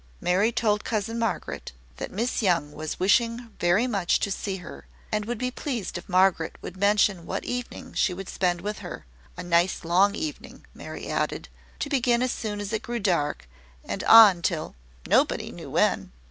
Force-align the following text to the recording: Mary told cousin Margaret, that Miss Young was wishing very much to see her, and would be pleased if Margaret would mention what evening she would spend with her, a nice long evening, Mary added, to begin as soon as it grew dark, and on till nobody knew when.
Mary 0.19 0.51
told 0.51 0.83
cousin 0.83 1.19
Margaret, 1.19 1.73
that 1.97 2.09
Miss 2.11 2.41
Young 2.41 2.71
was 2.71 2.99
wishing 2.99 3.51
very 3.59 3.85
much 3.85 4.19
to 4.21 4.31
see 4.31 4.55
her, 4.57 4.87
and 5.11 5.25
would 5.25 5.37
be 5.37 5.51
pleased 5.51 5.95
if 5.95 6.09
Margaret 6.09 6.55
would 6.59 6.75
mention 6.75 7.27
what 7.27 7.43
evening 7.45 7.93
she 7.93 8.11
would 8.11 8.27
spend 8.27 8.61
with 8.61 8.79
her, 8.79 9.05
a 9.37 9.43
nice 9.43 9.83
long 9.85 10.15
evening, 10.15 10.65
Mary 10.73 11.07
added, 11.07 11.49
to 11.77 11.87
begin 11.87 12.23
as 12.23 12.31
soon 12.31 12.59
as 12.59 12.73
it 12.73 12.81
grew 12.81 12.97
dark, 12.97 13.47
and 13.85 14.03
on 14.05 14.41
till 14.41 14.73
nobody 15.07 15.51
knew 15.51 15.69
when. 15.69 16.11